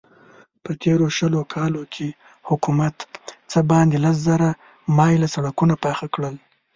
[0.63, 2.07] په تېرو شلو کالو کې
[2.49, 2.95] حکومت
[3.51, 4.49] څه باندې لس زره
[4.97, 6.35] مايله سړکونه پاخه کړل.